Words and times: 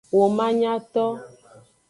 Womanyato. 0.17 1.03